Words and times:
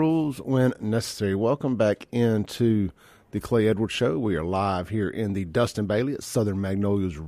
rules 0.00 0.38
when 0.38 0.72
necessary. 0.80 1.34
Welcome 1.34 1.76
back 1.76 2.08
into 2.10 2.90
the 3.32 3.38
Clay 3.38 3.68
Edwards 3.68 3.92
Show. 3.92 4.18
We 4.18 4.34
are 4.34 4.42
live 4.42 4.88
here 4.88 5.10
in 5.10 5.34
the 5.34 5.44
Dustin 5.44 5.86
Bailey 5.86 6.14
at 6.14 6.22
Southern 6.22 6.58
Magnolias 6.58 7.20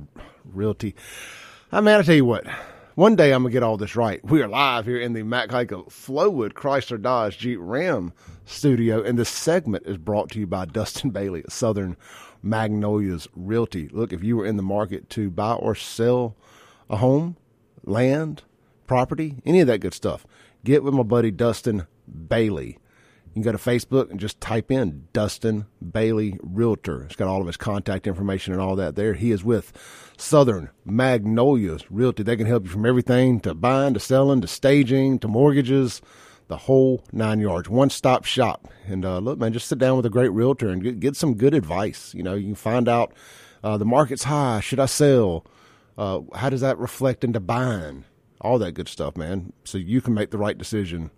Realty. 0.43 0.95
I 1.71 1.81
man, 1.81 1.99
I 1.99 2.01
tell 2.01 2.15
you 2.15 2.25
what, 2.25 2.47
one 2.95 3.15
day 3.15 3.31
I'm 3.31 3.43
gonna 3.43 3.53
get 3.53 3.61
all 3.61 3.77
this 3.77 3.95
right. 3.95 4.25
We 4.25 4.41
are 4.41 4.47
live 4.47 4.85
here 4.87 4.97
in 4.99 5.13
the 5.13 5.21
Mac 5.21 5.51
Haik 5.51 5.69
Flowood 5.69 6.53
Chrysler 6.53 6.99
Dodge 6.99 7.37
Jeep 7.37 7.59
Ram 7.61 8.11
studio, 8.43 9.03
and 9.03 9.19
this 9.19 9.29
segment 9.29 9.85
is 9.85 9.97
brought 9.97 10.31
to 10.31 10.39
you 10.39 10.47
by 10.47 10.65
Dustin 10.65 11.11
Bailey 11.11 11.41
at 11.43 11.51
Southern 11.51 11.95
Magnolias 12.41 13.27
Realty. 13.35 13.87
Look, 13.89 14.11
if 14.11 14.23
you 14.23 14.35
were 14.35 14.47
in 14.47 14.57
the 14.57 14.63
market 14.63 15.11
to 15.11 15.29
buy 15.29 15.53
or 15.53 15.75
sell 15.75 16.35
a 16.89 16.97
home, 16.97 17.37
land, 17.83 18.41
property, 18.87 19.35
any 19.45 19.59
of 19.59 19.67
that 19.67 19.81
good 19.81 19.93
stuff, 19.93 20.25
get 20.63 20.83
with 20.83 20.95
my 20.95 21.03
buddy 21.03 21.29
Dustin 21.29 21.85
Bailey. 22.27 22.77
You 23.33 23.41
can 23.41 23.51
go 23.51 23.51
to 23.51 23.57
Facebook 23.57 24.11
and 24.11 24.19
just 24.19 24.39
type 24.39 24.69
in 24.69 25.07
Dustin 25.11 25.65
Bailey 25.91 26.37
Realtor. 26.43 27.03
It's 27.03 27.15
got 27.15 27.27
all 27.27 27.41
of 27.41 27.47
his 27.47 27.57
contact 27.57 28.05
information 28.05 28.53
and 28.53 28.61
all 28.61 28.75
that 28.75 28.95
there. 28.95 29.15
He 29.15 29.31
is 29.31 29.43
with 29.43 29.73
Southern 30.17 30.69
Magnolias 30.85 31.89
Realty. 31.89 32.21
They 32.21 32.37
can 32.37 32.45
help 32.45 32.65
you 32.65 32.69
from 32.69 32.85
everything 32.85 33.39
to 33.39 33.55
buying, 33.55 33.95
to 33.95 33.99
selling, 33.99 34.41
to 34.41 34.47
staging, 34.47 35.17
to 35.19 35.27
mortgages, 35.27 35.99
the 36.47 36.57
whole 36.57 37.03
nine 37.11 37.39
yards. 37.39 37.69
One 37.69 37.89
stop 37.89 38.23
shop. 38.23 38.67
And 38.85 39.03
uh, 39.03 39.17
look, 39.17 39.39
man, 39.39 39.51
just 39.51 39.67
sit 39.67 39.79
down 39.79 39.97
with 39.97 40.05
a 40.05 40.11
great 40.11 40.31
realtor 40.31 40.69
and 40.69 40.83
get, 40.83 40.99
get 40.99 41.15
some 41.15 41.33
good 41.33 41.55
advice. 41.55 42.13
You 42.13 42.21
know, 42.21 42.35
you 42.35 42.45
can 42.45 42.55
find 42.55 42.87
out 42.87 43.13
uh, 43.63 43.77
the 43.77 43.85
market's 43.85 44.25
high. 44.25 44.59
Should 44.59 44.79
I 44.79 44.85
sell? 44.85 45.43
Uh, 45.97 46.21
how 46.35 46.51
does 46.51 46.61
that 46.61 46.77
reflect 46.77 47.23
into 47.23 47.39
buying? 47.39 48.05
All 48.41 48.59
that 48.59 48.73
good 48.73 48.89
stuff, 48.89 49.17
man. 49.17 49.53
So 49.63 49.79
you 49.79 50.01
can 50.01 50.13
make 50.13 50.29
the 50.29 50.37
right 50.37 50.57
decision 50.57 51.09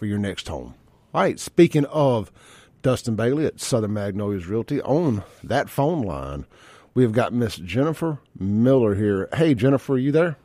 for 0.00 0.06
your 0.06 0.18
next 0.18 0.48
home. 0.48 0.74
All 1.14 1.20
right, 1.20 1.38
speaking 1.38 1.84
of 1.84 2.32
Dustin 2.80 3.16
Bailey 3.16 3.44
at 3.44 3.60
Southern 3.60 3.92
Magnolias 3.92 4.46
Realty, 4.46 4.80
on 4.80 5.22
that 5.44 5.68
phone 5.68 6.00
line, 6.00 6.46
we've 6.94 7.12
got 7.12 7.34
Miss 7.34 7.56
Jennifer 7.56 8.18
Miller 8.38 8.94
here. 8.94 9.28
Hey, 9.34 9.54
Jennifer, 9.54 9.92
are 9.92 9.98
you 9.98 10.10
there? 10.10 10.38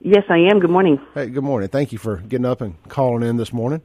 Yes, 0.00 0.24
I 0.30 0.38
am. 0.38 0.58
Good 0.58 0.70
morning. 0.70 0.98
Hey, 1.12 1.26
good 1.28 1.44
morning. 1.44 1.68
Thank 1.68 1.92
you 1.92 1.98
for 1.98 2.16
getting 2.16 2.46
up 2.46 2.62
and 2.62 2.82
calling 2.88 3.22
in 3.28 3.36
this 3.36 3.52
morning. 3.52 3.82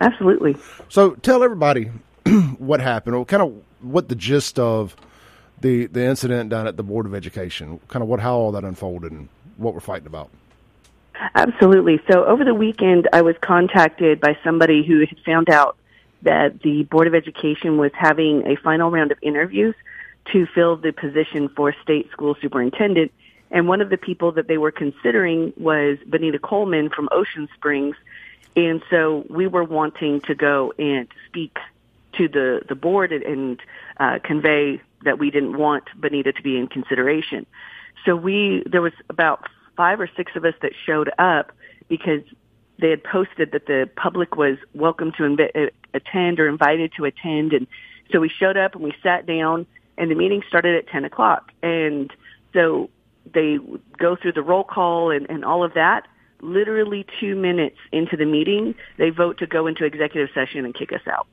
Absolutely. 0.00 0.56
So, 0.88 1.10
tell 1.16 1.42
everybody 1.42 1.90
what 2.58 2.80
happened, 2.80 3.16
or 3.16 3.26
kind 3.26 3.42
of 3.42 3.52
what 3.82 4.08
the 4.08 4.14
gist 4.14 4.58
of 4.58 4.96
the 5.60 5.86
the 5.88 6.04
incident 6.04 6.48
down 6.48 6.66
at 6.66 6.78
the 6.78 6.82
Board 6.82 7.04
of 7.04 7.14
Education, 7.14 7.80
kind 7.88 8.02
of 8.02 8.08
what 8.08 8.20
how 8.20 8.36
all 8.36 8.52
that 8.52 8.64
unfolded, 8.64 9.12
and 9.12 9.28
what 9.58 9.74
we're 9.74 9.80
fighting 9.80 10.06
about. 10.06 10.30
Absolutely. 11.34 12.00
So 12.10 12.24
over 12.24 12.44
the 12.44 12.54
weekend, 12.54 13.08
I 13.12 13.22
was 13.22 13.36
contacted 13.40 14.20
by 14.20 14.36
somebody 14.44 14.84
who 14.84 15.00
had 15.00 15.18
found 15.24 15.50
out 15.50 15.76
that 16.22 16.60
the 16.62 16.84
Board 16.84 17.06
of 17.06 17.14
Education 17.14 17.76
was 17.76 17.92
having 17.94 18.46
a 18.46 18.56
final 18.56 18.90
round 18.90 19.12
of 19.12 19.18
interviews 19.22 19.74
to 20.32 20.46
fill 20.46 20.76
the 20.76 20.92
position 20.92 21.48
for 21.48 21.74
state 21.82 22.10
school 22.10 22.36
superintendent. 22.40 23.12
And 23.50 23.66
one 23.66 23.80
of 23.80 23.88
the 23.88 23.96
people 23.96 24.32
that 24.32 24.46
they 24.46 24.58
were 24.58 24.72
considering 24.72 25.52
was 25.56 25.98
Benita 26.06 26.38
Coleman 26.38 26.90
from 26.90 27.08
Ocean 27.10 27.48
Springs. 27.54 27.96
And 28.56 28.82
so 28.90 29.24
we 29.30 29.46
were 29.46 29.64
wanting 29.64 30.20
to 30.22 30.34
go 30.34 30.72
and 30.78 31.08
speak 31.26 31.56
to 32.14 32.28
the, 32.28 32.62
the 32.68 32.74
board 32.74 33.12
and 33.12 33.24
and 33.24 33.60
uh, 33.98 34.18
convey 34.22 34.80
that 35.04 35.18
we 35.18 35.30
didn't 35.30 35.56
want 35.56 35.84
Benita 35.98 36.32
to 36.32 36.42
be 36.42 36.56
in 36.56 36.66
consideration. 36.66 37.46
So 38.04 38.16
we, 38.16 38.62
there 38.66 38.82
was 38.82 38.92
about 39.08 39.48
five 39.78 40.00
or 40.00 40.10
six 40.16 40.32
of 40.34 40.44
us 40.44 40.54
that 40.60 40.72
showed 40.84 41.08
up 41.20 41.52
because 41.88 42.22
they 42.80 42.90
had 42.90 43.02
posted 43.04 43.52
that 43.52 43.66
the 43.66 43.88
public 43.96 44.36
was 44.36 44.58
welcome 44.74 45.12
to 45.12 45.22
inv- 45.22 45.56
uh, 45.56 45.70
attend 45.94 46.40
or 46.40 46.48
invited 46.48 46.92
to 46.96 47.04
attend. 47.04 47.52
And 47.52 47.68
so 48.10 48.18
we 48.18 48.28
showed 48.28 48.56
up 48.56 48.74
and 48.74 48.82
we 48.82 48.92
sat 49.02 49.24
down 49.24 49.66
and 49.96 50.10
the 50.10 50.16
meeting 50.16 50.42
started 50.48 50.74
at 50.74 50.88
10 50.88 51.04
o'clock. 51.04 51.52
And 51.62 52.12
so 52.52 52.90
they 53.32 53.58
go 53.98 54.16
through 54.16 54.32
the 54.32 54.42
roll 54.42 54.64
call 54.64 55.12
and, 55.12 55.30
and 55.30 55.44
all 55.44 55.64
of 55.64 55.74
that. 55.74 56.08
Literally 56.40 57.06
two 57.20 57.36
minutes 57.36 57.78
into 57.92 58.16
the 58.16 58.24
meeting, 58.24 58.74
they 58.96 59.10
vote 59.10 59.38
to 59.38 59.46
go 59.46 59.68
into 59.68 59.84
executive 59.84 60.30
session 60.34 60.64
and 60.64 60.74
kick 60.74 60.92
us 60.92 61.06
out. 61.06 61.28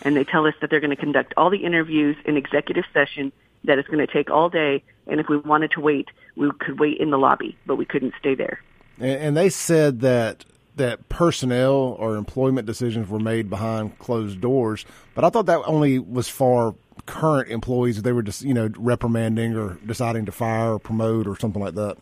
And 0.00 0.16
they 0.16 0.24
tell 0.24 0.46
us 0.46 0.54
that 0.62 0.70
they're 0.70 0.80
going 0.80 0.90
to 0.90 0.96
conduct 0.96 1.34
all 1.36 1.50
the 1.50 1.64
interviews 1.64 2.16
in 2.24 2.38
executive 2.38 2.84
session 2.92 3.32
that 3.64 3.78
it's 3.78 3.88
going 3.88 4.06
to 4.06 4.12
take 4.12 4.30
all 4.30 4.48
day. 4.48 4.82
And 5.06 5.20
if 5.20 5.28
we 5.28 5.36
wanted 5.38 5.70
to 5.72 5.80
wait, 5.80 6.08
we 6.36 6.50
could 6.60 6.80
wait 6.80 6.98
in 6.98 7.10
the 7.10 7.18
lobby, 7.18 7.56
but 7.66 7.76
we 7.76 7.84
couldn't 7.84 8.14
stay 8.18 8.34
there. 8.34 8.60
And, 8.98 9.20
and 9.20 9.36
they 9.36 9.50
said 9.50 10.00
that 10.00 10.44
that 10.76 11.08
personnel 11.08 11.96
or 11.98 12.16
employment 12.16 12.66
decisions 12.66 13.08
were 13.08 13.20
made 13.20 13.48
behind 13.48 13.98
closed 13.98 14.40
doors, 14.40 14.84
but 15.14 15.24
I 15.24 15.30
thought 15.30 15.46
that 15.46 15.62
only 15.66 15.98
was 15.98 16.28
for 16.28 16.74
current 17.06 17.50
employees. 17.50 18.02
They 18.02 18.12
were 18.12 18.22
just 18.22 18.42
you 18.42 18.54
know 18.54 18.70
reprimanding 18.76 19.56
or 19.56 19.78
deciding 19.86 20.26
to 20.26 20.32
fire 20.32 20.74
or 20.74 20.78
promote 20.78 21.26
or 21.26 21.38
something 21.38 21.62
like 21.62 21.74
that. 21.74 21.96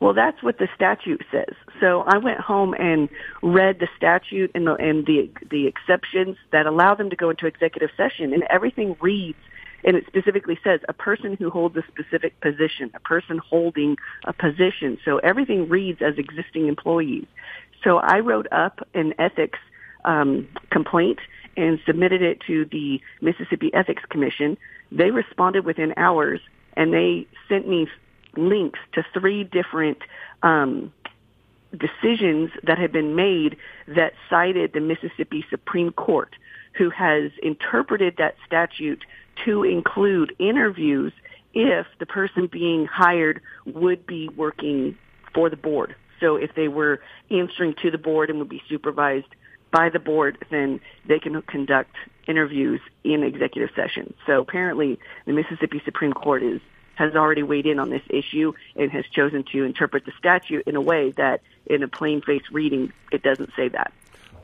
Well, 0.00 0.12
that's 0.12 0.42
what 0.42 0.58
the 0.58 0.68
statute 0.74 1.24
says. 1.30 1.54
So 1.80 2.02
I 2.02 2.18
went 2.18 2.38
home 2.38 2.74
and 2.74 3.08
read 3.42 3.78
the 3.78 3.88
statute 3.96 4.50
and 4.54 4.66
the, 4.66 4.74
and 4.74 5.06
the 5.06 5.30
the 5.50 5.66
exceptions 5.66 6.36
that 6.52 6.66
allow 6.66 6.94
them 6.94 7.10
to 7.10 7.16
go 7.16 7.30
into 7.30 7.46
executive 7.46 7.90
session, 7.96 8.32
and 8.32 8.42
everything 8.50 8.96
reads 9.00 9.38
and 9.86 9.96
it 9.96 10.04
specifically 10.08 10.58
says 10.62 10.80
a 10.88 10.92
person 10.92 11.36
who 11.38 11.48
holds 11.48 11.76
a 11.76 11.82
specific 11.86 12.38
position, 12.40 12.90
a 12.94 13.00
person 13.00 13.38
holding 13.38 13.96
a 14.24 14.32
position. 14.32 14.98
So 15.04 15.18
everything 15.18 15.68
reads 15.68 16.02
as 16.02 16.18
existing 16.18 16.66
employees. 16.66 17.26
So 17.84 17.98
I 17.98 18.18
wrote 18.18 18.48
up 18.50 18.86
an 18.94 19.14
ethics 19.18 19.60
um, 20.04 20.48
complaint 20.70 21.20
and 21.56 21.78
submitted 21.86 22.20
it 22.20 22.40
to 22.48 22.64
the 22.66 23.00
Mississippi 23.20 23.72
Ethics 23.72 24.02
Commission. 24.10 24.58
They 24.90 25.12
responded 25.12 25.64
within 25.64 25.94
hours, 25.96 26.40
and 26.76 26.92
they 26.92 27.26
sent 27.48 27.68
me 27.68 27.86
links 28.36 28.80
to 28.94 29.04
three 29.14 29.44
different 29.44 29.98
um, 30.42 30.92
decisions 31.70 32.50
that 32.64 32.78
had 32.78 32.92
been 32.92 33.14
made 33.14 33.56
that 33.86 34.14
cited 34.28 34.72
the 34.72 34.80
Mississippi 34.80 35.44
Supreme 35.48 35.92
Court, 35.92 36.34
who 36.76 36.90
has 36.90 37.30
interpreted 37.42 38.16
that 38.18 38.34
statute 38.46 39.04
to 39.44 39.64
include 39.64 40.34
interviews 40.38 41.12
if 41.54 41.86
the 41.98 42.06
person 42.06 42.46
being 42.46 42.86
hired 42.86 43.40
would 43.64 44.06
be 44.06 44.28
working 44.36 44.96
for 45.34 45.48
the 45.50 45.56
board. 45.56 45.94
So 46.20 46.36
if 46.36 46.54
they 46.54 46.68
were 46.68 47.00
answering 47.30 47.74
to 47.82 47.90
the 47.90 47.98
board 47.98 48.30
and 48.30 48.38
would 48.38 48.48
be 48.48 48.62
supervised 48.68 49.26
by 49.70 49.90
the 49.90 49.98
board, 49.98 50.38
then 50.50 50.80
they 51.06 51.18
can 51.18 51.40
conduct 51.42 51.94
interviews 52.26 52.80
in 53.04 53.22
executive 53.22 53.70
session. 53.74 54.14
So 54.26 54.40
apparently 54.40 54.98
the 55.26 55.32
Mississippi 55.32 55.82
Supreme 55.84 56.12
Court 56.12 56.42
is 56.42 56.60
has 56.96 57.14
already 57.14 57.42
weighed 57.42 57.66
in 57.66 57.78
on 57.78 57.90
this 57.90 58.02
issue 58.08 58.54
and 58.74 58.90
has 58.90 59.04
chosen 59.12 59.44
to 59.52 59.64
interpret 59.64 60.06
the 60.06 60.12
statute 60.18 60.66
in 60.66 60.76
a 60.76 60.80
way 60.80 61.10
that 61.10 61.42
in 61.66 61.82
a 61.82 61.88
plain 61.88 62.22
face 62.22 62.42
reading 62.50 62.90
it 63.12 63.22
doesn't 63.22 63.50
say 63.54 63.68
that. 63.68 63.92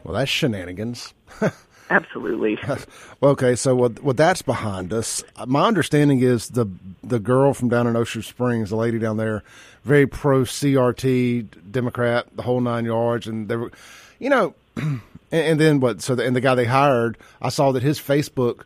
Well, 0.04 0.14
that's 0.14 0.30
shenanigans. 0.30 1.14
Absolutely. 1.91 2.59
okay, 3.22 3.54
so 3.54 3.75
what 3.75 4.03
what 4.03 4.16
that's 4.16 4.43
behind 4.43 4.93
us? 4.93 5.22
My 5.47 5.66
understanding 5.66 6.20
is 6.20 6.48
the 6.48 6.66
the 7.03 7.19
girl 7.19 7.54
from 7.54 7.69
down 7.69 7.87
in 7.87 7.97
Ocean 7.97 8.22
Springs, 8.22 8.70
the 8.70 8.76
lady 8.76 8.98
down 8.98 9.16
there, 9.16 9.43
very 9.84 10.06
pro 10.06 10.42
CRT, 10.42 11.47
Democrat, 11.71 12.26
the 12.34 12.42
whole 12.42 12.60
nine 12.60 12.84
yards, 12.84 13.26
and 13.26 13.48
they 13.48 13.56
were, 13.56 13.72
you 14.19 14.31
know, 14.31 14.54
and, 14.76 15.00
and 15.32 15.60
then 15.60 15.81
what? 15.81 16.03
So 16.03 16.15
the, 16.15 16.25
and 16.25 16.34
the 16.34 16.41
guy 16.41 16.54
they 16.54 16.65
hired, 16.65 17.19
I 17.41 17.48
saw 17.48 17.72
that 17.72 17.82
his 17.82 17.98
Facebook 17.98 18.62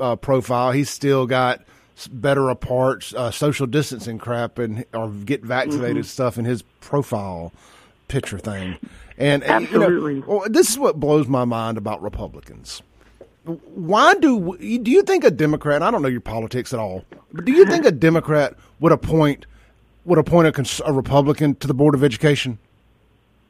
uh, 0.00 0.16
profile, 0.16 0.72
he's 0.72 0.90
still 0.90 1.26
got 1.26 1.62
better 2.10 2.48
apart, 2.48 3.12
uh, 3.14 3.30
social 3.30 3.66
distancing 3.66 4.18
crap, 4.18 4.58
and 4.58 4.84
or 4.92 5.10
get 5.10 5.42
vaccinated 5.42 5.98
mm-hmm. 5.98 6.02
stuff 6.02 6.38
in 6.38 6.44
his 6.44 6.62
profile 6.80 7.52
picture 8.14 8.38
thing. 8.38 8.78
And 9.18 9.42
absolutely, 9.42 10.14
you 10.14 10.20
know, 10.20 10.46
this 10.48 10.70
is 10.70 10.78
what 10.78 11.00
blows 11.00 11.26
my 11.26 11.44
mind 11.44 11.76
about 11.76 12.00
Republicans. 12.00 12.80
Why 13.44 14.14
do 14.14 14.56
do 14.56 14.90
you 14.90 15.02
think 15.02 15.24
a 15.24 15.30
Democrat? 15.30 15.82
I 15.82 15.90
don't 15.90 16.00
know 16.00 16.08
your 16.08 16.20
politics 16.20 16.72
at 16.72 16.78
all, 16.78 17.04
but 17.32 17.44
do 17.44 17.52
you 17.52 17.66
think 17.66 17.84
a 17.84 17.90
Democrat 17.90 18.54
would 18.78 18.92
appoint 18.92 19.46
would 20.04 20.18
appoint 20.18 20.56
a, 20.56 20.82
a 20.86 20.92
Republican 20.92 21.56
to 21.56 21.66
the 21.66 21.74
Board 21.74 21.94
of 21.94 22.04
Education? 22.04 22.58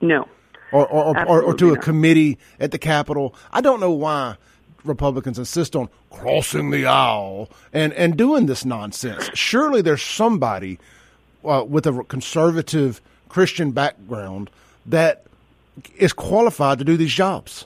No. 0.00 0.26
Or 0.72 0.86
or, 0.88 1.26
or, 1.28 1.42
or 1.42 1.54
to 1.54 1.72
a 1.72 1.74
not. 1.74 1.84
committee 1.84 2.38
at 2.58 2.70
the 2.70 2.78
Capitol. 2.78 3.34
I 3.52 3.60
don't 3.60 3.80
know 3.80 3.92
why 3.92 4.36
Republicans 4.84 5.38
insist 5.38 5.76
on 5.76 5.88
crossing 6.10 6.70
the 6.70 6.86
aisle 6.86 7.50
and, 7.72 7.92
and 7.92 8.16
doing 8.16 8.46
this 8.46 8.64
nonsense. 8.64 9.30
Surely 9.34 9.82
there's 9.82 10.02
somebody 10.02 10.78
uh, 11.44 11.64
with 11.66 11.86
a 11.86 12.04
conservative 12.04 13.00
Christian 13.34 13.72
background 13.72 14.48
that 14.86 15.24
is 15.96 16.12
qualified 16.12 16.78
to 16.78 16.84
do 16.84 16.96
these 16.96 17.12
jobs? 17.12 17.64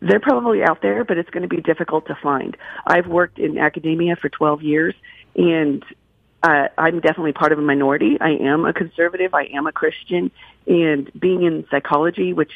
They're 0.00 0.20
probably 0.20 0.62
out 0.62 0.82
there, 0.82 1.04
but 1.04 1.16
it's 1.16 1.30
going 1.30 1.42
to 1.42 1.48
be 1.48 1.62
difficult 1.62 2.06
to 2.08 2.14
find. 2.22 2.54
I've 2.86 3.06
worked 3.06 3.38
in 3.38 3.56
academia 3.56 4.16
for 4.16 4.28
12 4.28 4.62
years, 4.62 4.94
and 5.34 5.82
uh, 6.42 6.68
I'm 6.76 7.00
definitely 7.00 7.32
part 7.32 7.52
of 7.52 7.58
a 7.58 7.62
minority. 7.62 8.18
I 8.20 8.32
am 8.32 8.66
a 8.66 8.74
conservative. 8.74 9.32
I 9.32 9.44
am 9.54 9.66
a 9.66 9.72
Christian, 9.72 10.30
and 10.66 11.10
being 11.18 11.44
in 11.44 11.66
psychology, 11.70 12.34
which 12.34 12.52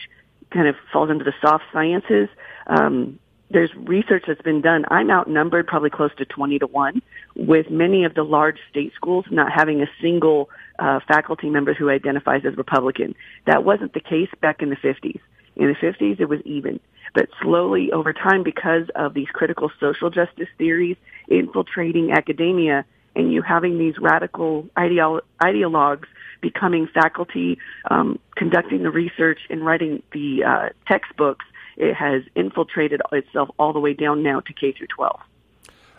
kind 0.51 0.69
of 0.69 0.77
falls 0.93 1.09
into 1.09 1.25
the 1.25 1.33
soft 1.41 1.65
sciences. 1.73 2.29
Um, 2.67 3.19
there's 3.51 3.75
research 3.75 4.25
that's 4.27 4.43
been 4.43 4.61
done. 4.61 4.85
I'm 4.91 5.11
outnumbered 5.11 5.67
probably 5.67 5.89
close 5.89 6.15
to 6.19 6.27
20 6.27 6.59
to 6.59 6.67
1 6.67 7.01
with 7.37 7.71
many 7.71 8.05
of 8.05 8.13
the 8.13 8.23
large 8.23 8.59
state 8.71 8.93
schools 8.95 9.25
not 9.31 9.51
having 9.51 9.81
a 9.81 9.87
single 10.03 10.51
uh, 10.83 10.99
faculty 11.07 11.49
member 11.49 11.73
who 11.73 11.89
identifies 11.89 12.43
as 12.45 12.57
Republican. 12.57 13.15
That 13.47 13.65
wasn't 13.65 13.95
the 13.95 14.01
case 14.01 14.29
back 14.41 14.63
in 14.63 14.71
the 14.71 14.77
50s. 14.77 15.21
In 15.55 15.69
the 15.69 15.75
50s, 15.75 16.19
it 16.19 16.29
was 16.29 16.41
even. 16.45 16.81
But 17.15 17.29
slowly 17.41 17.93
over 17.93 18.13
time, 18.13 18.43
because 18.43 18.89
of 18.97 19.15
these 19.15 19.29
critical 19.33 19.71
social 19.79 20.11
justice 20.11 20.49
theories 20.59 20.97
infiltrating 21.29 22.11
academia 22.11 22.85
and 23.15 23.33
you 23.33 23.43
having 23.43 23.79
these 23.79 23.95
radical 24.01 24.67
ideolo- 24.77 25.21
ideologues 25.41 26.07
becoming 26.41 26.89
faculty, 26.93 27.59
um, 27.91 28.19
conducting 28.35 28.83
the 28.83 28.91
research 28.91 29.39
and 29.51 29.65
writing 29.65 30.03
the 30.13 30.43
uh, 30.43 30.69
textbooks, 30.89 31.45
it 31.77 31.95
has 31.95 32.23
infiltrated 32.35 33.01
itself 33.13 33.51
all 33.59 33.73
the 33.73 33.79
way 33.79 33.93
down 33.95 34.23
now 34.23 34.41
to 34.41 34.53
K 34.53 34.73
through 34.73 34.89
12. 34.89 35.21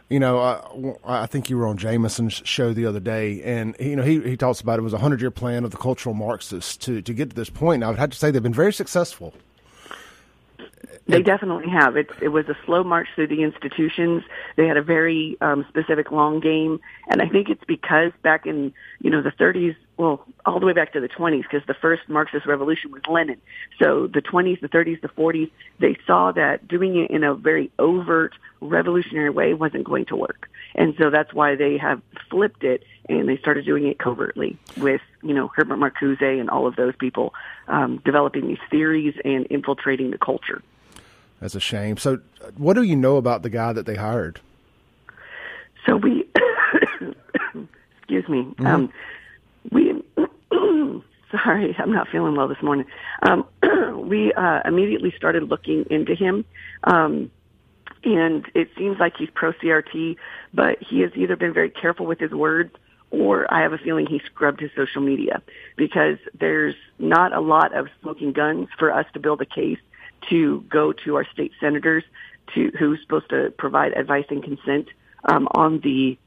You 0.09 0.19
know, 0.19 0.39
I, 1.05 1.23
I 1.23 1.25
think 1.25 1.49
you 1.49 1.57
were 1.57 1.65
on 1.65 1.77
Jameson's 1.77 2.41
show 2.45 2.73
the 2.73 2.85
other 2.85 2.99
day, 2.99 3.41
and 3.41 3.75
you 3.79 3.95
know 3.95 4.03
he, 4.03 4.19
he 4.21 4.37
talks 4.37 4.61
about 4.61 4.77
it 4.77 4.83
was 4.83 4.93
a 4.93 4.99
hundred 4.99 5.21
year 5.21 5.31
plan 5.31 5.63
of 5.63 5.71
the 5.71 5.77
cultural 5.77 6.13
Marxists 6.13 6.77
to 6.77 7.01
to 7.01 7.13
get 7.13 7.29
to 7.31 7.35
this 7.35 7.49
point. 7.49 7.75
And 7.75 7.85
I 7.85 7.89
would 7.89 7.99
have 7.99 8.11
to 8.11 8.17
say 8.17 8.29
they've 8.29 8.43
been 8.43 8.53
very 8.53 8.73
successful. 8.73 9.33
They 11.05 11.21
definitely 11.21 11.69
have. 11.69 11.97
It, 11.97 12.09
it 12.21 12.29
was 12.29 12.47
a 12.47 12.57
slow 12.65 12.83
march 12.83 13.07
through 13.13 13.27
the 13.27 13.43
institutions. 13.43 14.23
They 14.55 14.67
had 14.67 14.77
a 14.77 14.81
very 14.81 15.37
um, 15.41 15.65
specific 15.67 16.11
long 16.11 16.39
game, 16.39 16.79
and 17.09 17.21
I 17.21 17.27
think 17.27 17.49
it's 17.49 17.63
because 17.65 18.11
back 18.21 18.45
in 18.45 18.73
you 19.01 19.09
know 19.09 19.21
the 19.21 19.31
30s, 19.31 19.75
well, 19.97 20.25
all 20.45 20.59
the 20.59 20.65
way 20.65 20.73
back 20.73 20.93
to 20.93 20.99
the 20.99 21.07
20s, 21.07 21.43
because 21.43 21.65
the 21.67 21.75
first 21.75 22.01
Marxist 22.07 22.45
revolution 22.45 22.91
was 22.91 23.01
Lenin. 23.07 23.39
So 23.79 24.07
the 24.07 24.21
20s, 24.21 24.59
the 24.59 24.69
30s, 24.69 25.01
the 25.01 25.09
40s, 25.09 25.51
they 25.79 25.97
saw 26.07 26.31
that 26.31 26.67
doing 26.67 26.97
it 26.97 27.11
in 27.11 27.23
a 27.23 27.35
very 27.35 27.71
overt 27.77 28.33
revolutionary 28.59 29.29
way 29.29 29.53
wasn't 29.53 29.83
going 29.83 30.05
to 30.05 30.15
work, 30.15 30.49
and 30.73 30.95
so 30.97 31.09
that's 31.09 31.33
why 31.33 31.55
they 31.55 31.77
have 31.77 32.01
flipped 32.29 32.63
it 32.63 32.83
and 33.09 33.27
they 33.27 33.37
started 33.37 33.65
doing 33.65 33.85
it 33.87 33.99
covertly 33.99 34.57
with 34.77 35.01
you 35.21 35.33
know 35.33 35.49
Herbert 35.55 35.77
Marcuse 35.77 36.21
and 36.21 36.49
all 36.49 36.67
of 36.67 36.75
those 36.75 36.95
people 36.95 37.33
um, 37.67 38.01
developing 38.05 38.47
these 38.47 38.59
theories 38.71 39.15
and 39.25 39.45
infiltrating 39.47 40.11
the 40.11 40.17
culture. 40.17 40.61
That's 41.39 41.55
a 41.55 41.59
shame. 41.59 41.97
So, 41.97 42.19
what 42.55 42.75
do 42.75 42.83
you 42.83 42.95
know 42.95 43.17
about 43.17 43.43
the 43.43 43.49
guy 43.49 43.73
that 43.73 43.85
they 43.85 43.95
hired? 43.95 44.39
So 45.85 45.97
we, 45.97 46.25
excuse 47.99 48.27
me, 48.29 48.43
mm-hmm. 48.43 48.65
um. 48.65 48.93
Sorry, 51.33 51.75
I'm 51.77 51.91
not 51.91 52.07
feeling 52.09 52.35
well 52.35 52.47
this 52.47 52.61
morning. 52.61 52.85
Um, 53.21 53.45
we 54.07 54.33
uh, 54.33 54.61
immediately 54.65 55.13
started 55.15 55.49
looking 55.49 55.85
into 55.89 56.15
him. 56.15 56.45
Um, 56.83 57.31
and 58.03 58.45
it 58.53 58.69
seems 58.77 58.99
like 58.99 59.15
he's 59.17 59.29
pro 59.33 59.53
CRT, 59.53 60.17
but 60.53 60.77
he 60.81 61.01
has 61.01 61.11
either 61.15 61.35
been 61.35 61.53
very 61.53 61.69
careful 61.69 62.05
with 62.05 62.19
his 62.19 62.31
words 62.31 62.75
or 63.13 63.51
I 63.53 63.61
have 63.61 63.73
a 63.73 63.77
feeling 63.77 64.07
he 64.07 64.19
scrubbed 64.25 64.59
his 64.59 64.71
social 64.75 65.01
media 65.01 65.41
because 65.77 66.17
there's 66.39 66.75
not 66.97 67.31
a 67.31 67.39
lot 67.39 67.73
of 67.73 67.87
smoking 68.01 68.33
guns 68.33 68.69
for 68.79 68.91
us 68.91 69.05
to 69.13 69.19
build 69.19 69.39
a 69.41 69.45
case 69.45 69.77
to 70.29 70.61
go 70.67 70.93
to 71.05 71.15
our 71.15 71.25
state 71.31 71.51
senators 71.59 72.03
to 72.55 72.71
who's 72.77 72.99
supposed 73.01 73.29
to 73.29 73.53
provide 73.57 73.93
advice 73.93 74.25
and 74.29 74.43
consent 74.43 74.87
um, 75.25 75.47
on 75.51 75.79
the 75.81 76.17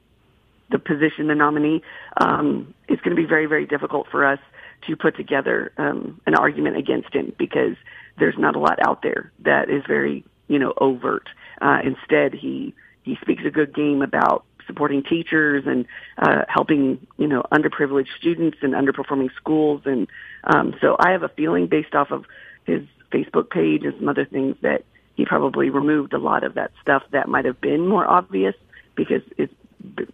the 0.71 0.79
position, 0.79 1.29
the 1.29 1.35
nominee. 1.35 1.83
Um, 2.17 2.75
it's 2.89 3.01
going 3.03 3.17
to 3.17 3.21
be 3.21 3.29
very, 3.29 3.47
very 3.47 3.67
difficult 3.67 4.09
for 4.11 4.25
us 4.25 4.41
to 4.87 4.97
put 4.97 5.17
together 5.17 5.73
um, 5.79 6.21
an 6.27 6.35
argument 6.35 6.77
against 6.77 7.15
him 7.15 7.33
because 7.39 7.77
there's 8.19 8.39
not 8.39 8.57
a 8.57 8.59
lot 8.59 8.79
out 8.87 9.03
there 9.03 9.33
that 9.41 9.71
is 9.71 9.83
very, 9.87 10.25
you 10.49 10.59
know, 10.59 10.73
overt. 10.79 11.29
Uh, 11.61 11.79
instead, 11.85 12.35
he 12.35 12.75
he 13.03 13.17
speaks 13.21 13.43
a 13.47 13.51
good 13.51 13.75
game 13.75 14.03
about 14.03 14.45
supporting 14.67 15.03
teachers 15.03 15.65
and 15.67 15.87
uh, 16.19 16.43
helping, 16.49 17.07
you 17.19 17.29
know, 17.29 17.43
underprivileged 17.53 18.09
students 18.19 18.59
and 18.63 18.75
underperforming 18.75 19.31
schools. 19.37 19.83
And 19.85 20.09
um, 20.45 20.75
so 20.81 20.97
I 20.99 21.13
have 21.13 21.23
a 21.23 21.29
feeling 21.29 21.69
based 21.69 21.95
off 21.95 22.11
of 22.11 22.25
his 22.65 22.83
Facebook 23.13 23.49
page 23.51 23.85
and 23.85 23.95
some 23.99 24.09
other 24.09 24.25
things 24.25 24.57
that 24.63 24.85
he 25.15 25.25
probably 25.25 25.71
removed 25.71 26.13
a 26.13 26.19
lot 26.19 26.45
of 26.45 26.55
that 26.55 26.73
stuff 26.83 27.03
that 27.13 27.29
might 27.29 27.45
have 27.45 27.61
been 27.61 27.87
more 27.87 28.07
obvious 28.07 28.55
because 28.97 29.23
it's, 29.39 29.55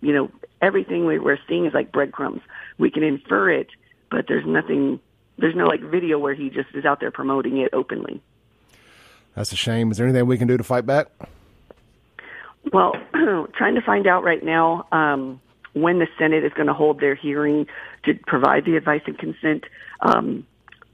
you 0.01 0.13
know, 0.13 0.31
everything 0.63 1.05
we 1.05 1.19
we're 1.19 1.39
seeing 1.49 1.67
is 1.67 1.75
like 1.75 1.93
breadcrumbs. 1.93 2.41
We 2.79 2.91
can 2.91 3.03
infer 3.03 3.51
it, 3.51 3.69
but 4.11 4.27
there's 4.29 4.47
nothing, 4.47 5.01
there's 5.37 5.57
no 5.57 5.67
like 5.67 5.81
video 5.81 6.19
where 6.19 6.35
he 6.35 6.49
just 6.49 6.69
is 6.75 6.85
out 6.85 7.01
there 7.01 7.11
promoting 7.11 7.59
it 7.59 7.71
openly. 7.75 8.23
That's 9.35 9.53
a 9.53 9.57
shame. 9.57 9.91
Is 9.91 9.99
there 9.99 10.07
anything 10.07 10.27
we 10.27 10.39
can 10.39 10.49
do 10.49 10.57
to 10.57 10.65
fight 10.65 10.87
back? 10.87 11.09
Well, 12.73 12.93
trying 13.55 13.75
to 13.75 13.83
find 13.85 14.07
out 14.07 14.25
right 14.25 14.43
now 14.43 14.87
um, 14.93 15.41
when 15.73 15.99
the 15.99 16.07
Senate 16.19 16.45
is 16.45 16.53
going 16.53 16.69
to 16.69 16.75
hold 16.75 17.01
their 17.01 17.15
hearing 17.15 17.67
to 18.05 18.15
provide 18.27 18.65
the 18.65 18.77
advice 18.77 19.03
and 19.07 19.19
consent. 19.19 19.65
Um, 20.01 20.47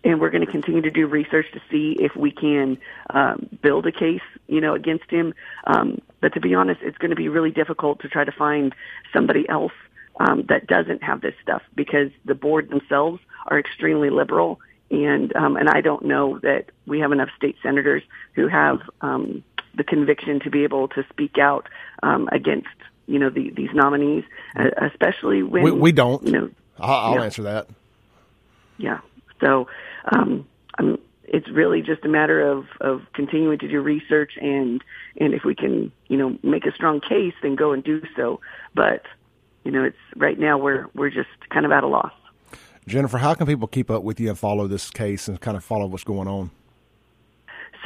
and 0.04 0.20
we're 0.20 0.30
going 0.30 0.44
to 0.44 0.50
continue 0.50 0.82
to 0.82 0.90
do 0.90 1.06
research 1.06 1.46
to 1.52 1.60
see 1.70 1.96
if 1.98 2.14
we 2.14 2.30
can 2.30 2.78
um, 3.10 3.48
build 3.62 3.86
a 3.86 3.92
case, 3.92 4.22
you 4.46 4.60
know, 4.60 4.74
against 4.74 5.10
him. 5.10 5.34
Um, 5.66 6.00
but 6.20 6.34
to 6.34 6.40
be 6.40 6.54
honest, 6.54 6.80
it's 6.82 6.98
going 6.98 7.10
to 7.10 7.16
be 7.16 7.28
really 7.28 7.50
difficult 7.50 8.00
to 8.00 8.08
try 8.08 8.24
to 8.24 8.32
find 8.32 8.74
somebody 9.12 9.48
else 9.48 9.72
um, 10.20 10.44
that 10.48 10.66
doesn't 10.66 11.02
have 11.02 11.20
this 11.20 11.34
stuff 11.42 11.62
because 11.74 12.10
the 12.24 12.34
board 12.34 12.70
themselves 12.70 13.20
are 13.46 13.58
extremely 13.58 14.10
liberal, 14.10 14.60
and 14.90 15.34
um, 15.36 15.56
and 15.56 15.68
I 15.68 15.80
don't 15.80 16.04
know 16.04 16.38
that 16.40 16.66
we 16.86 17.00
have 17.00 17.12
enough 17.12 17.28
state 17.36 17.56
senators 17.62 18.02
who 18.32 18.48
have 18.48 18.80
um, 19.00 19.44
the 19.76 19.84
conviction 19.84 20.40
to 20.40 20.50
be 20.50 20.64
able 20.64 20.88
to 20.88 21.04
speak 21.10 21.38
out 21.38 21.68
um, 22.02 22.28
against 22.32 22.68
you 23.06 23.18
know 23.18 23.30
the, 23.30 23.50
these 23.50 23.70
nominees, 23.72 24.24
especially 24.56 25.42
when 25.42 25.62
we, 25.62 25.70
we 25.70 25.92
don't. 25.92 26.24
You 26.26 26.32
know, 26.32 26.50
I'll, 26.78 27.14
I'll 27.14 27.22
answer 27.22 27.44
that. 27.44 27.68
Yeah. 28.76 29.00
So 29.40 29.68
um, 30.12 30.46
I'm, 30.78 30.98
it's 31.24 31.48
really 31.50 31.82
just 31.82 32.04
a 32.04 32.08
matter 32.08 32.40
of, 32.40 32.66
of 32.80 33.02
continuing 33.12 33.58
to 33.58 33.68
do 33.68 33.80
research 33.80 34.32
and 34.40 34.82
and 35.18 35.34
if 35.34 35.44
we 35.44 35.54
can 35.54 35.92
you 36.08 36.16
know 36.16 36.38
make 36.42 36.66
a 36.66 36.72
strong 36.72 37.00
case, 37.00 37.34
then 37.42 37.54
go 37.54 37.72
and 37.72 37.84
do 37.84 38.02
so. 38.16 38.40
But 38.74 39.02
you 39.64 39.70
know, 39.70 39.84
it's 39.84 39.96
right 40.16 40.38
now 40.38 40.58
we're 40.58 40.86
we're 40.94 41.10
just 41.10 41.28
kind 41.50 41.66
of 41.66 41.72
at 41.72 41.84
a 41.84 41.88
loss. 41.88 42.12
Jennifer, 42.86 43.18
how 43.18 43.34
can 43.34 43.46
people 43.46 43.68
keep 43.68 43.90
up 43.90 44.02
with 44.02 44.18
you 44.18 44.30
and 44.30 44.38
follow 44.38 44.66
this 44.66 44.90
case 44.90 45.28
and 45.28 45.38
kind 45.38 45.56
of 45.56 45.62
follow 45.62 45.86
what's 45.86 46.04
going 46.04 46.26
on? 46.26 46.50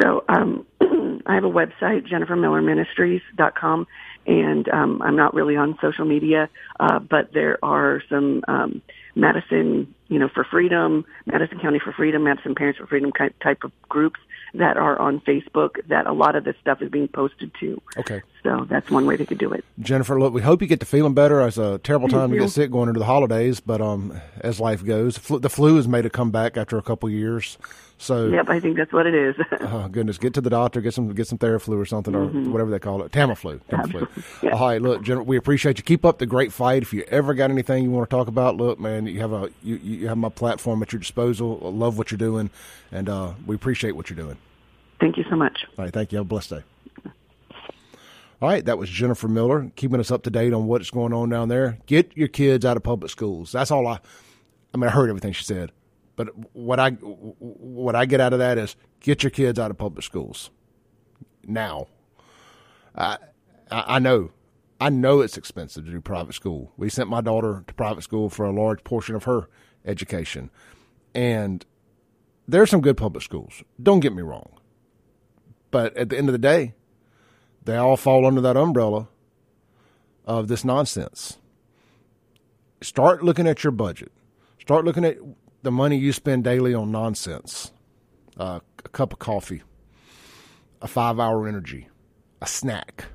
So 0.01 0.25
um, 0.29 0.65
I 1.27 1.35
have 1.35 1.45
a 1.45 1.51
website, 1.51 2.09
jennifermillerministries.com, 2.09 3.87
and 4.27 4.69
um, 4.69 5.03
I'm 5.03 5.17
not 5.17 5.35
really 5.35 5.57
on 5.57 5.79
social 5.81 6.05
media, 6.05 6.49
uh, 6.79 6.99
but 6.99 7.33
there 7.33 7.59
are 7.65 8.03
some 8.09 8.43
um, 8.49 8.83
Madison, 9.15 9.95
you 10.09 10.19
know, 10.19 10.29
for 10.29 10.45
Freedom, 10.45 11.05
Madison 11.27 11.59
County 11.59 11.79
for 11.79 11.93
Freedom, 11.93 12.25
Madison 12.25 12.55
Parents 12.55 12.79
for 12.79 12.87
Freedom 12.87 13.13
type 13.13 13.65
of 13.65 13.73
groups 13.89 14.21
that 14.55 14.77
are 14.77 14.99
on 14.99 15.21
Facebook 15.21 15.87
that 15.89 16.07
a 16.07 16.13
lot 16.13 16.37
of 16.37 16.45
this 16.45 16.57
stuff 16.61 16.83
is 16.83 16.91
being 16.91 17.09
posted 17.09 17.51
to. 17.61 17.81
Okay. 17.97 18.23
So 18.43 18.67
that's 18.69 18.91
one 18.91 19.07
way 19.07 19.17
they 19.17 19.25
could 19.25 19.39
do 19.39 19.53
it. 19.53 19.65
Jennifer, 19.81 20.19
look, 20.21 20.35
we 20.35 20.43
hope 20.43 20.61
you 20.61 20.69
get 20.69 20.81
to 20.81 20.87
feeling 20.87 21.15
better. 21.15 21.41
It's 21.47 21.59
a 21.59 21.79
terrible 21.79 22.09
time 22.09 22.31
to 22.31 22.39
get 22.39 22.51
sick 22.51 22.71
going 22.71 22.89
into 22.89 22.99
the 22.99 23.07
holidays, 23.07 23.61
but 23.61 23.81
um, 23.81 24.21
as 24.41 24.61
life 24.61 24.85
goes, 24.85 25.17
the 25.17 25.49
flu 25.49 25.77
has 25.77 25.89
made 25.89 26.05
a 26.05 26.11
comeback 26.11 26.57
after 26.57 26.77
a 26.77 26.83
couple 26.83 27.09
years. 27.09 27.57
So 28.03 28.27
yep, 28.27 28.49
I 28.49 28.59
think 28.59 28.77
that's 28.77 28.93
what 28.93 29.07
it 29.07 29.15
is. 29.15 29.37
oh 29.61 29.87
goodness, 29.87 30.19
get 30.19 30.35
to 30.35 30.41
the 30.41 30.51
doctor, 30.51 30.81
get 30.81 30.93
some 30.93 31.15
get 31.15 31.29
some 31.29 31.39
Theraflu 31.39 31.79
or 31.79 31.85
something 31.85 32.13
mm-hmm. 32.13 32.49
or 32.49 32.51
whatever 32.51 32.69
they 32.73 32.81
call 32.81 33.01
it, 33.05 33.13
Tamiflu. 33.13 33.61
Tamiflu. 33.71 34.43
yeah. 34.43 34.51
All 34.51 34.67
right, 34.67 34.83
look, 34.83 35.03
Jennifer, 35.03 35.23
we 35.23 35.37
appreciate 35.37 35.79
you. 35.79 35.85
Keep 35.85 36.05
up 36.05 36.19
the 36.19 36.27
great 36.27 36.53
fight. 36.53 36.83
If 36.83 36.93
you 36.93 37.05
ever 37.07 37.33
got 37.33 37.53
anything 37.53 37.85
you 37.85 37.93
want 37.93 38.11
to 38.11 38.17
talk 38.17 38.27
about, 38.27 38.57
look, 38.57 38.81
man, 38.81 39.07
you 39.07 39.21
have 39.21 39.33
a 39.33 39.51
you, 39.63 39.77
you 39.77 40.09
have 40.09 40.19
my 40.19 40.31
platform 40.31 40.83
at 40.83 40.93
your 40.93 40.99
disposal. 40.99 41.61
I 41.65 41.69
love 41.69 41.97
what 41.97 42.11
you're 42.11 42.19
doing, 42.19 42.51
and 42.93 43.09
uh, 43.09 43.33
we 43.47 43.55
appreciate 43.57 43.97
what 43.97 44.09
you're 44.09 44.17
doing. 44.17 44.39
Thank 45.01 45.17
you 45.17 45.25
so 45.29 45.35
much. 45.37 45.65
All 45.77 45.85
right, 45.85 45.93
thank 45.93 46.13
you. 46.13 46.19
Have 46.19 46.27
a 46.27 46.29
blessed 46.29 46.51
day. 46.51 46.63
All 48.41 48.49
right, 48.49 48.65
that 48.65 48.77
was 48.77 48.91
Jennifer 48.91 49.29
Miller 49.29 49.71
keeping 49.77 50.01
us 50.01 50.11
up 50.11 50.25
to 50.25 50.31
date 50.31 50.53
on 50.53 50.67
what's 50.67 50.91
going 50.91 51.13
on 51.13 51.29
down 51.29 51.49
there. 51.49 51.79
Get 51.87 52.17
your 52.17 52.29
kids 52.29 52.65
out 52.65 52.77
of 52.77 52.83
public 52.83 53.11
schools. 53.11 53.53
That's 53.53 53.71
all 53.71 53.87
I. 53.87 54.01
I 54.75 54.79
mean, 54.79 54.89
I 54.89 54.93
heard 54.93 55.09
everything 55.09 55.33
she 55.33 55.45
said. 55.45 55.71
But 56.17 56.29
what 56.55 56.79
I 56.81 56.91
what 56.91 57.95
I 57.95 58.05
get 58.05 58.21
out 58.21 58.33
of 58.33 58.39
that 58.41 58.59
is 58.59 58.77
get 59.01 59.23
your 59.23 59.31
kids 59.31 59.59
out 59.59 59.71
of 59.71 59.79
public 59.79 60.05
schools 60.05 60.51
now. 61.45 61.87
I 62.97 63.19
I 63.71 63.99
know 63.99 64.31
I 64.81 64.91
know 64.91 65.21
it's 65.21 65.39
expensive 65.39 65.85
to 65.85 65.91
do 65.91 66.01
private 66.01 66.35
school. 66.35 66.73
We 66.77 66.91
sent 66.91 67.09
my 67.09 67.21
daughter 67.21 67.63
to 67.67 67.75
private 67.75 68.03
school 68.03 68.29
for 68.29 68.45
a 68.45 68.53
large 68.53 68.83
portion 68.83 69.15
of 69.15 69.25
her 69.25 69.49
education, 69.85 70.51
and 71.15 71.65
there 72.53 72.61
are 72.61 72.67
some 72.67 72.83
good 72.83 72.99
public 72.99 73.25
schools. 73.25 73.65
Don't 73.83 74.01
get 74.01 74.15
me 74.15 74.21
wrong, 74.21 74.51
but 75.71 75.97
at 75.97 76.11
the 76.11 76.19
end 76.19 76.29
of 76.29 76.35
the 76.35 76.39
day, 76.39 76.75
they 77.65 77.77
all 77.77 77.97
fall 77.97 78.27
under 78.27 78.43
that 78.43 78.59
umbrella 78.59 79.09
of 80.27 80.49
this 80.49 80.63
nonsense. 80.63 81.39
Start 82.83 83.25
looking 83.25 83.47
at 83.47 83.65
your 83.65 83.71
budget. 83.71 84.13
Start 84.61 84.85
looking 84.85 85.05
at 85.05 85.17
the 85.63 85.71
money 85.71 85.97
you 85.97 86.13
spend 86.13 86.45
daily 86.45 86.75
on 86.75 86.93
nonsense. 86.93 87.73
Uh, 88.37 88.61
a 88.85 88.89
cup 88.91 89.15
of 89.15 89.19
coffee, 89.19 89.63
a 90.83 90.89
five 90.89 91.19
hour 91.19 91.49
energy, 91.49 91.89
a 92.43 92.47
snack. 92.47 93.07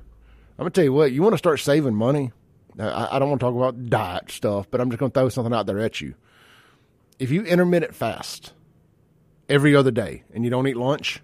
I'm 0.58 0.64
gonna 0.64 0.70
tell 0.70 0.84
you 0.84 0.92
what, 0.92 1.12
you 1.12 1.22
want 1.22 1.34
to 1.34 1.38
start 1.38 1.60
saving 1.60 1.94
money. 1.94 2.32
I, 2.76 3.08
I 3.12 3.18
don't 3.20 3.28
want 3.28 3.40
to 3.40 3.46
talk 3.46 3.54
about 3.54 3.88
diet 3.88 4.32
stuff, 4.32 4.68
but 4.68 4.80
I'm 4.80 4.90
just 4.90 4.98
gonna 4.98 5.10
throw 5.10 5.28
something 5.28 5.54
out 5.54 5.66
there 5.66 5.78
at 5.78 6.00
you. 6.00 6.14
If 7.20 7.30
you 7.30 7.42
intermittent 7.42 7.94
fast 7.94 8.52
every 9.48 9.74
other 9.74 9.90
day 9.90 10.24
and 10.32 10.44
you 10.44 10.50
don't 10.50 10.66
eat 10.66 10.76
lunch, 10.76 11.20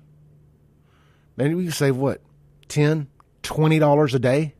maybe 1.36 1.54
we 1.54 1.64
can 1.64 1.72
save 1.72 1.96
what, 1.96 2.20
10 2.68 3.08
$20 3.44 4.14
a 4.14 4.18
day? 4.18 4.54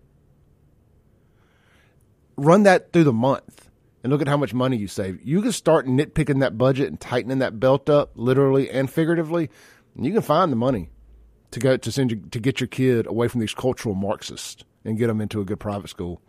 Run 2.36 2.64
that 2.64 2.92
through 2.92 3.04
the 3.04 3.12
month 3.12 3.70
and 4.02 4.12
look 4.12 4.20
at 4.20 4.28
how 4.28 4.36
much 4.36 4.52
money 4.52 4.76
you 4.76 4.86
save. 4.86 5.20
You 5.24 5.40
can 5.42 5.52
start 5.52 5.86
nitpicking 5.86 6.40
that 6.40 6.58
budget 6.58 6.88
and 6.88 7.00
tightening 7.00 7.38
that 7.38 7.58
belt 7.58 7.88
up, 7.88 8.12
literally 8.14 8.70
and 8.70 8.90
figuratively. 8.90 9.50
And 9.96 10.04
you 10.04 10.12
can 10.12 10.22
find 10.22 10.52
the 10.52 10.56
money 10.56 10.90
to 11.52 11.60
go 11.60 11.76
to 11.76 11.92
send 11.92 12.10
you, 12.10 12.22
to 12.30 12.38
get 12.38 12.60
your 12.60 12.66
kid 12.66 13.06
away 13.06 13.28
from 13.28 13.40
these 13.40 13.54
cultural 13.54 13.94
Marxists 13.94 14.64
and 14.84 14.98
get 14.98 15.06
them 15.06 15.20
into 15.20 15.40
a 15.40 15.44
good 15.44 15.60
private 15.60 15.88
school 15.88 16.20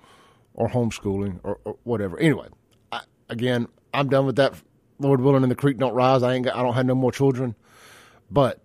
or 0.54 0.70
homeschooling 0.70 1.40
or, 1.44 1.60
or 1.66 1.78
whatever. 1.84 2.18
Anyway, 2.20 2.48
I, 2.92 3.02
again, 3.30 3.68
I'm 3.94 4.08
done 4.08 4.26
with 4.26 4.38
that. 4.38 4.54
Lord 5.00 5.22
willing, 5.22 5.44
and 5.44 5.52
the 5.52 5.56
creek 5.56 5.78
don't 5.78 5.94
rise. 5.94 6.24
I 6.24 6.34
ain't. 6.34 6.46
Got, 6.46 6.56
I 6.56 6.62
don't 6.62 6.74
have 6.74 6.86
no 6.86 6.96
more 6.96 7.12
children, 7.12 7.56
but 8.32 8.62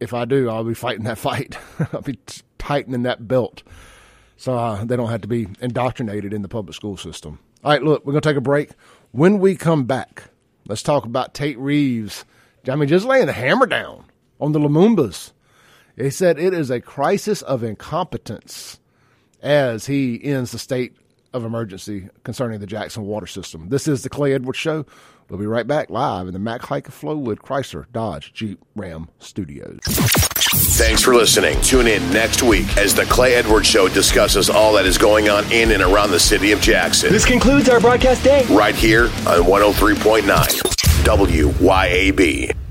if 0.00 0.14
I 0.14 0.24
do, 0.24 0.48
I'll 0.48 0.64
be 0.64 0.74
fighting 0.74 1.04
that 1.04 1.18
fight. 1.18 1.56
I'll 1.92 2.02
be 2.02 2.16
t- 2.16 2.42
tightening 2.58 3.02
that 3.02 3.26
belt 3.28 3.62
so 4.36 4.56
uh, 4.56 4.84
they 4.84 4.96
don't 4.96 5.08
have 5.08 5.22
to 5.22 5.28
be 5.28 5.48
indoctrinated 5.60 6.32
in 6.32 6.42
the 6.42 6.48
public 6.48 6.74
school 6.74 6.96
system. 6.96 7.38
All 7.64 7.72
right, 7.72 7.82
look, 7.82 8.04
we're 8.04 8.12
going 8.12 8.22
to 8.22 8.28
take 8.28 8.36
a 8.36 8.42
break. 8.42 8.70
When 9.12 9.38
we 9.38 9.56
come 9.56 9.84
back, 9.84 10.24
let's 10.68 10.82
talk 10.82 11.04
about 11.04 11.34
Tate 11.34 11.58
Reeves. 11.58 12.24
I 12.68 12.76
mean, 12.76 12.88
just 12.88 13.06
laying 13.06 13.26
the 13.26 13.32
hammer 13.32 13.66
down 13.66 14.04
on 14.40 14.52
the 14.52 14.58
Lumumbas. 14.58 15.32
He 15.96 16.10
said 16.10 16.38
it 16.38 16.52
is 16.52 16.70
a 16.70 16.80
crisis 16.80 17.40
of 17.42 17.64
incompetence 17.64 18.78
as 19.42 19.86
he 19.86 20.22
ends 20.22 20.52
the 20.52 20.58
state 20.58 20.94
of 21.36 21.44
emergency 21.44 22.08
concerning 22.24 22.58
the 22.60 22.66
Jackson 22.66 23.04
water 23.04 23.26
system. 23.26 23.68
This 23.68 23.86
is 23.86 24.02
the 24.02 24.08
Clay 24.08 24.32
Edwards 24.32 24.58
Show. 24.58 24.86
We'll 25.28 25.38
be 25.38 25.46
right 25.46 25.66
back 25.66 25.90
live 25.90 26.26
in 26.26 26.32
the 26.32 26.38
Mac 26.38 26.64
Haik 26.64 26.88
Flowood 26.88 27.38
Chrysler 27.38 27.86
Dodge 27.92 28.32
Jeep 28.32 28.58
Ram 28.74 29.08
Studios. 29.18 29.78
Thanks 30.76 31.02
for 31.02 31.14
listening. 31.14 31.60
Tune 31.60 31.86
in 31.86 32.08
next 32.10 32.42
week 32.42 32.76
as 32.76 32.94
the 32.94 33.04
Clay 33.04 33.34
Edwards 33.34 33.66
Show 33.66 33.88
discusses 33.88 34.48
all 34.48 34.72
that 34.74 34.86
is 34.86 34.96
going 34.98 35.28
on 35.28 35.50
in 35.52 35.72
and 35.72 35.82
around 35.82 36.10
the 36.10 36.20
city 36.20 36.52
of 36.52 36.60
Jackson. 36.60 37.12
This 37.12 37.24
concludes 37.24 37.68
our 37.68 37.80
broadcast 37.80 38.22
day. 38.24 38.44
Right 38.50 38.74
here 38.74 39.04
on 39.04 39.42
103.9 39.44 40.22
WYAB. 41.04 42.65